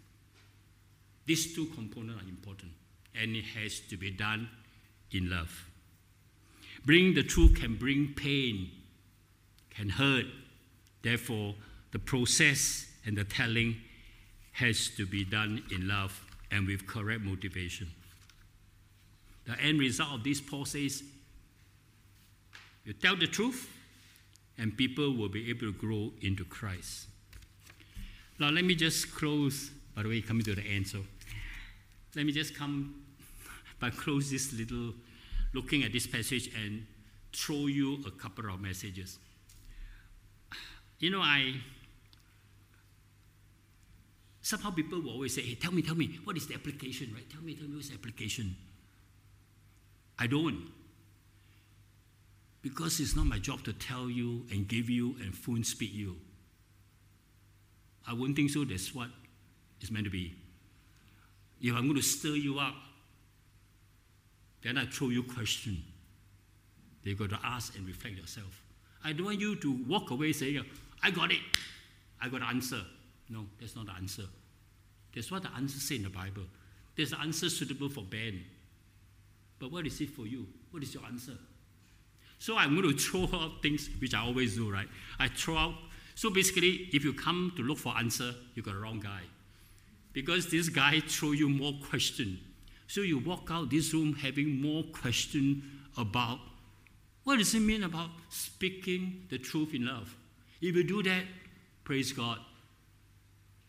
[1.26, 2.72] These two components are important,
[3.14, 4.48] and it has to be done
[5.12, 5.66] in love.
[6.84, 8.70] Bringing the truth can bring pain,
[9.70, 10.26] can hurt.
[11.02, 11.54] Therefore,
[11.92, 13.76] the process and the telling
[14.52, 17.88] has to be done in love and with correct motivation.
[19.46, 21.02] The end result of this, Paul says,
[22.84, 23.68] you tell the truth,
[24.58, 27.06] and people will be able to grow into Christ.
[28.40, 31.04] Now, let me just close, by the way, coming to the end, so
[32.16, 33.02] let me just come
[33.80, 34.94] by close this little
[35.52, 36.86] looking at this passage and
[37.34, 39.18] throw you a couple of messages.
[40.98, 41.54] You know, I
[44.42, 47.28] Somehow people will always say, hey, tell me, tell me, what is the application, right?
[47.30, 48.56] Tell me, tell me what's the application.
[50.18, 50.72] I don't.
[52.62, 56.16] Because it's not my job to tell you and give you and phone speak you.
[58.06, 58.64] I wouldn't think so.
[58.64, 59.08] That's what
[59.80, 60.34] it's meant to be.
[61.60, 62.74] If I'm going to stir you up,
[64.62, 65.82] then I throw you a question.
[67.02, 68.62] You've got to ask and reflect yourself.
[69.04, 70.64] I don't want you to walk away saying,
[71.02, 71.40] I got it.
[72.20, 72.80] I got the answer.
[73.28, 74.24] No, that's not the answer.
[75.14, 76.42] That's what the answer says in the Bible.
[76.96, 78.44] There's an answer suitable for Ben.
[79.58, 80.46] But what is it for you?
[80.70, 81.36] What is your answer?
[82.38, 84.88] So I'm going to throw out things which I always do, right?
[85.18, 85.74] I throw out.
[86.20, 89.22] So basically, if you come to look for answer, you got the wrong guy.
[90.12, 92.38] Because this guy throw you more question.
[92.88, 95.62] So you walk out this room having more question
[95.96, 96.38] about
[97.24, 100.14] what does it mean about speaking the truth in love.
[100.60, 101.24] If you do that,
[101.84, 102.36] praise God,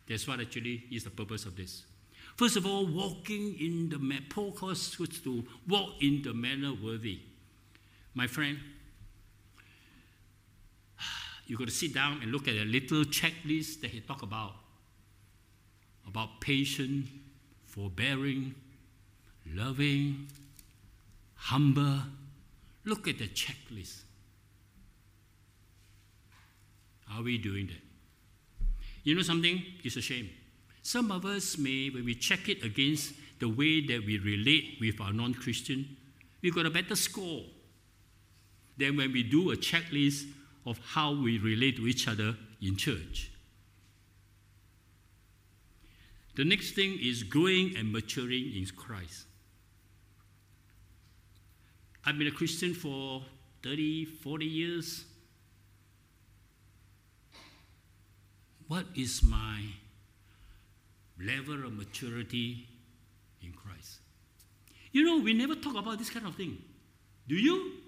[0.10, 1.86] that's what actually is the purpose of this.
[2.36, 7.22] First of all, walking in the Paul calls us to walk in the manner worthy.
[8.14, 8.60] My friend,
[11.52, 14.54] you got to sit down and look at a little checklist that he talked about
[16.08, 17.10] about patience,
[17.66, 18.56] forbearing,
[19.54, 20.30] loving,
[21.36, 22.04] humble.
[22.86, 24.04] Look at the checklist.
[27.14, 27.84] Are we doing that?
[29.04, 29.62] You know something?
[29.84, 30.30] It's a shame.
[30.84, 35.02] Some of us may, when we check it against the way that we relate with
[35.02, 35.98] our non Christian,
[36.42, 37.44] we got a better score
[38.78, 40.28] than when we do a checklist
[40.66, 43.32] of how we relate to each other in church.
[46.36, 49.26] The next thing is growing and maturing in Christ.
[52.06, 53.22] I've been a Christian for
[53.64, 55.06] 30, 40 years.
[58.68, 59.62] What is my
[61.20, 62.68] level of maturity
[63.42, 64.00] in Christ?
[64.92, 66.58] You know, we never talk about this kind of thing.
[67.28, 67.81] Do you?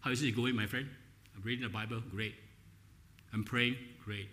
[0.00, 0.88] How is it going, my friend?
[1.36, 2.34] I'm reading the Bible, great.
[3.32, 4.28] I'm praying, great.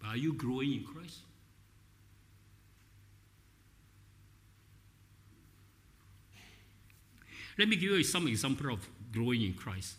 [0.00, 1.18] But are you growing in Christ?
[7.58, 9.96] Let me give you some example of growing in Christ.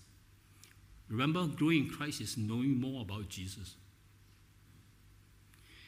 [1.09, 3.75] Remember, growing in Christ is knowing more about Jesus.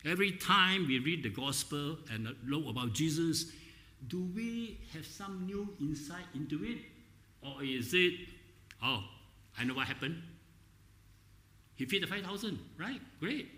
[0.05, 3.51] Every time we read the gospel and know about Jesus,
[4.07, 6.77] do we have some new insight into it?
[7.43, 8.13] Or is it,
[8.83, 9.03] oh,
[9.57, 10.21] I know what happened?
[11.75, 13.01] He feed the 5,000, right?
[13.19, 13.49] Great.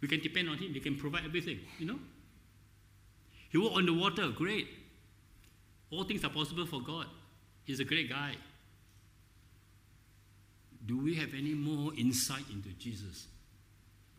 [0.00, 1.98] We can depend on him, he can provide everything, you know?
[3.50, 4.66] He walked on the water, great.
[5.90, 7.06] All things are possible for God.
[7.64, 8.34] He's a great guy.
[10.86, 13.28] Do we have any more insight into Jesus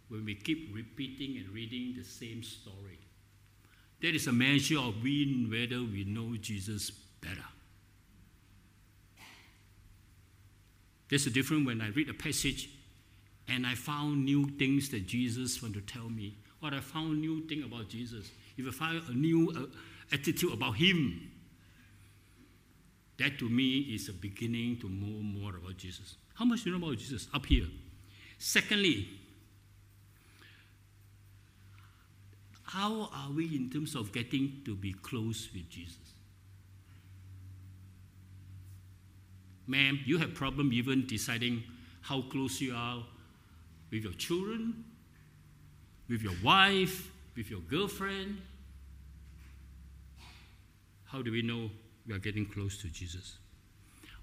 [0.07, 2.99] when we keep repeating and reading the same story?
[4.01, 7.45] That is a measure of we, whether we know Jesus better.
[11.09, 12.69] There's a difference when I read a passage
[13.47, 17.45] and I found new things that Jesus want to tell me, or I found new
[17.47, 19.65] thing about Jesus, if I find a new uh,
[20.13, 21.29] attitude about Him,
[23.17, 26.15] that to me is a beginning to know more about Jesus.
[26.35, 27.27] How much do you know about Jesus?
[27.33, 27.67] Up here.
[28.37, 29.07] Secondly,
[32.73, 36.15] how are we in terms of getting to be close with Jesus?
[39.67, 41.63] Ma'am, you have problem even deciding
[42.01, 43.03] how close you are
[43.91, 44.83] with your children,
[46.09, 48.41] with your wife, with your girlfriend.
[51.05, 51.69] How do we know
[52.07, 53.37] we are getting close to Jesus?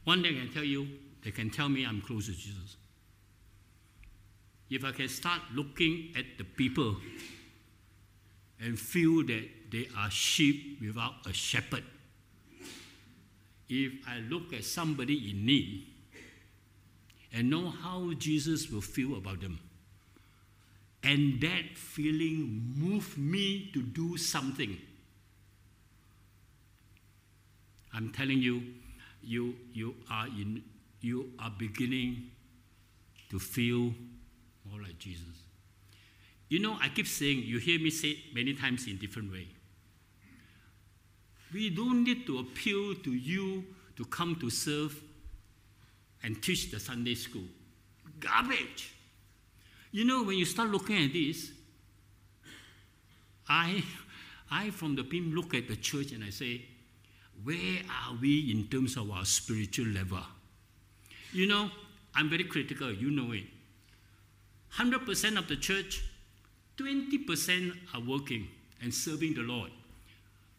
[0.02, 0.88] One thing I can tell you,
[1.22, 2.76] they can tell me I'm close to Jesus.
[4.68, 6.96] If I can start looking at the people
[8.60, 11.84] and feel that they are sheep without a shepherd,
[13.68, 15.86] if I look at somebody in need
[17.32, 19.60] and know how Jesus will feel about them,
[21.02, 24.76] and that feeling move me to do something.
[27.94, 28.62] I'm telling you,
[29.22, 30.62] you, you, are in,
[31.00, 32.30] you are beginning
[33.30, 33.94] to feel
[34.70, 35.49] more like Jesus.
[36.50, 39.46] You know, I keep saying, you hear me say many times in different way.
[41.54, 43.64] We don't need to appeal to you
[43.96, 45.00] to come to serve
[46.24, 47.44] and teach the Sunday school.
[48.18, 48.92] Garbage.
[49.92, 51.52] You know, when you start looking at this,
[53.48, 53.84] I,
[54.50, 56.62] I from the beam look at the church and I say,
[57.44, 60.18] where are we in terms of our spiritual level?
[61.32, 61.70] You know,
[62.14, 63.44] I'm very critical, you know it.
[64.76, 66.02] 100% of the church,
[66.80, 68.48] 20% are working
[68.82, 69.70] and serving the Lord.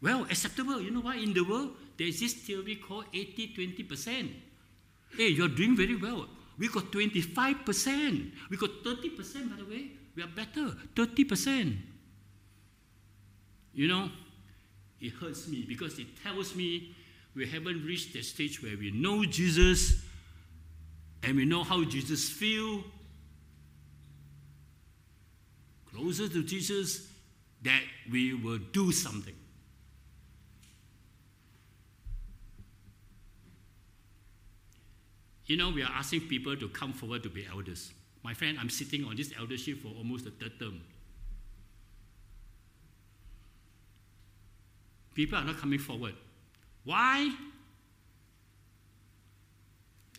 [0.02, 0.82] Well, acceptable.
[0.82, 1.18] You know what?
[1.18, 4.30] In the world, there's this theory called 80 20%.
[5.18, 6.28] Hey, you're doing very well.
[6.58, 8.32] We got 25%.
[8.50, 9.92] We got 30%, by the way.
[10.16, 10.76] We are better.
[10.96, 11.78] 30%.
[13.74, 14.10] You know,
[15.00, 16.96] it hurts me because it tells me
[17.36, 20.04] we haven't reached the stage where we know Jesus
[21.24, 22.84] and we know how Jesus feel
[25.94, 27.08] closer to Jesus
[27.64, 29.36] that we will do something
[35.52, 37.92] You know, we are asking people to come forward to be elders.
[38.24, 40.80] My friend, I'm sitting on this eldership for almost the third term.
[45.14, 46.14] People are not coming forward.
[46.86, 47.36] Why?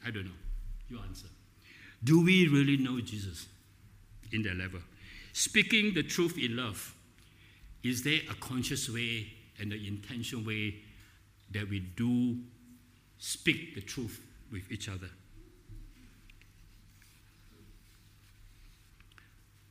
[0.05, 0.33] I don't know.
[0.91, 1.29] You answer.
[2.05, 3.47] Do we really know Jesus
[4.33, 4.81] in that level?
[5.33, 6.95] Speaking the truth in love,
[7.83, 10.77] is there a conscious way and an intentional way
[11.51, 12.37] that we do
[13.19, 14.21] speak the truth
[14.51, 15.09] with each other?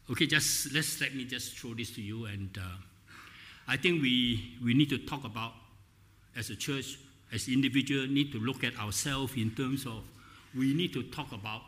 [0.09, 2.61] Okay, just let's let me just throw this to you, and uh,
[3.67, 5.53] I think we we need to talk about
[6.35, 6.99] as a church,
[7.31, 10.03] as individual, need to look at ourselves in terms of
[10.53, 11.61] we need to talk about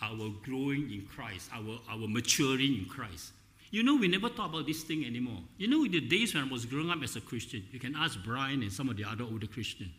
[0.00, 3.32] our growing in Christ, our our maturing in Christ.
[3.70, 5.40] You know, we never talk about this thing anymore.
[5.58, 7.94] You know, in the days when I was growing up as a Christian, you can
[7.94, 9.90] ask Brian and some of the other older Christians.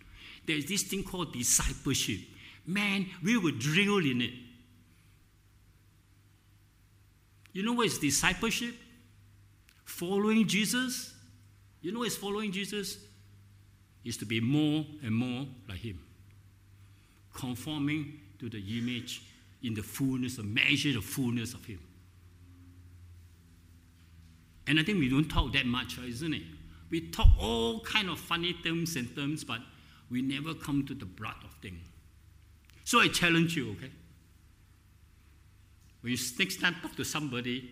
[0.46, 2.22] There's this thing called discipleship.
[2.66, 4.34] Man, we were drilled in it.
[7.54, 8.76] You know what is discipleship?
[9.86, 11.14] Following Jesus.
[11.82, 12.98] You know what is following Jesus?
[14.04, 16.00] Is to be more and more like Him.
[17.34, 19.22] Conforming to the image
[19.64, 21.80] in the fullness, the measure, the fullness of Him.
[24.68, 26.44] And I think we don't talk that much, isn't it?
[26.90, 29.60] We talk all kind of funny terms and terms, but
[30.10, 31.82] we never come to the blood of things.
[32.84, 33.92] So I challenge you, okay?
[36.02, 37.72] When you next time talk to somebody,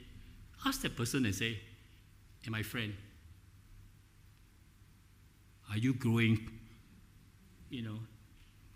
[0.66, 1.60] ask that person and say,
[2.42, 2.94] Hey, my friend,
[5.72, 6.50] are you growing,
[7.70, 8.00] you know,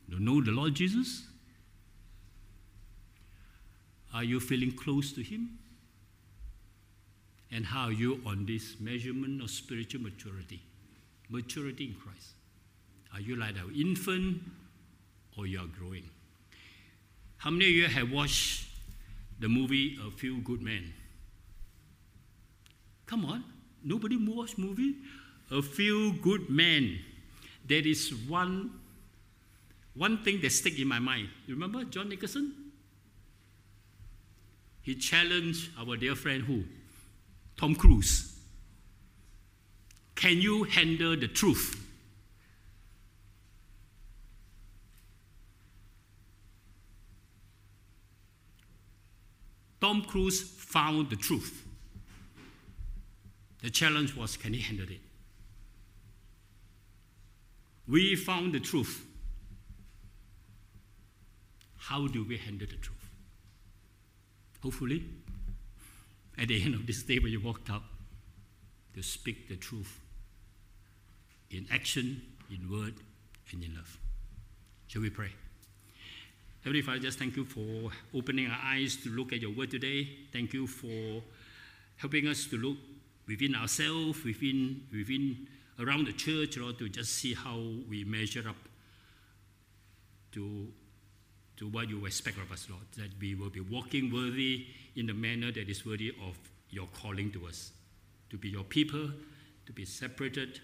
[0.10, 1.28] to know the Lord Jesus?
[4.14, 5.58] Are you feeling close to Him?
[7.52, 10.62] And how are you on this measurement of spiritual maturity?
[11.30, 12.30] Maturity in Christ.
[13.14, 14.42] Are you like an infant
[15.38, 16.10] or you are growing?
[17.38, 18.68] How many of you have watched
[19.42, 20.94] the movie A Few Good Men.
[23.08, 23.44] Come on,
[23.84, 24.96] nobody watch movie?
[25.50, 27.00] A Few Good Men.
[27.68, 28.80] There is one,
[29.96, 31.30] one thing that stick in my mind.
[31.48, 32.54] You remember John Nicholson?
[34.82, 36.64] He challenged our dear friend who?
[37.58, 38.40] Tom Cruise.
[40.16, 41.78] Can you handle the truth?
[49.80, 51.66] Tom Cruise found the truth.
[53.64, 55.02] The challenge was can he handle it?
[57.88, 59.06] We found the truth.
[61.78, 63.01] How do we handle the truth?
[64.64, 65.04] Hopefully,
[66.38, 67.84] at the end of this day when you walked out,
[68.94, 70.00] to speak the truth
[71.50, 72.96] in action, in word,
[73.52, 73.98] and in love.
[74.88, 75.32] Shall we pray?
[76.64, 80.08] Heavenly Father, just thank you for opening our eyes to look at your word today.
[80.32, 81.24] Thank you for
[81.98, 82.78] helping us to look
[83.28, 85.48] within ourselves, within, within
[85.80, 87.58] around the church, Lord, to just see how
[87.90, 88.58] we measure up
[90.34, 90.68] to,
[91.62, 95.14] to what you expect of us, Lord, that we will be walking worthy in the
[95.14, 96.36] manner that is worthy of
[96.72, 97.72] your calling to us,
[98.32, 99.12] to be your people,
[99.68, 100.60] to be separated,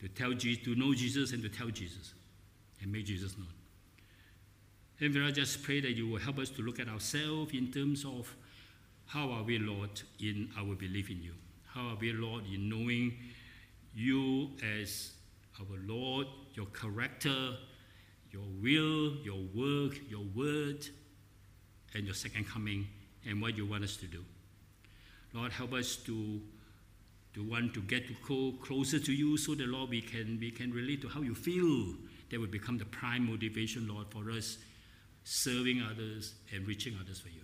[0.00, 2.12] to tell Jesus, to know Jesus and to tell Jesus
[2.82, 3.48] and make Jesus known.
[5.00, 8.04] And I just pray that you will help us to look at ourselves in terms
[8.04, 8.36] of
[9.06, 11.32] how are we, Lord, in our belief in you?
[11.72, 13.14] How are we, Lord, in knowing
[13.94, 15.12] you as
[15.58, 17.54] our Lord, your character,
[18.34, 20.84] your will, your work, your word,
[21.94, 22.86] and your second coming,
[23.24, 24.24] and what you want us to do.
[25.32, 26.40] Lord, help us to,
[27.34, 30.72] to want to get to closer to you so that, Lord, we can, we can
[30.72, 31.94] relate to how you feel.
[32.30, 34.58] That will become the prime motivation, Lord, for us
[35.22, 37.42] serving others and reaching others for you.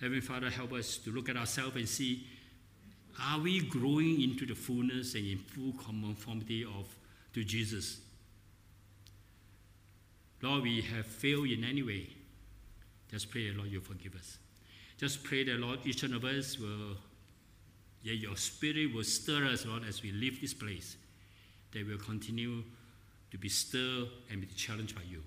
[0.00, 2.26] Heavenly Father, help us to look at ourselves and see
[3.18, 6.86] are we growing into the fullness and in full conformity of
[7.32, 8.00] to Jesus?
[10.46, 12.08] Lord, we have failed in any way.
[13.10, 14.38] Just pray, Lord, you forgive us.
[14.96, 16.96] Just pray that, Lord, each one of us will,
[18.02, 20.96] yeah, your spirit will stir us, Lord, as we leave this place.
[21.72, 22.62] That we'll continue
[23.32, 25.22] to be stirred and be challenged by you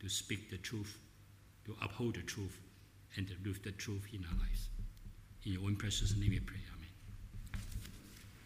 [0.00, 0.96] to speak the truth,
[1.66, 2.58] to uphold the truth,
[3.16, 4.68] and to live the truth in our lives.
[5.44, 6.73] In your own precious name we pray.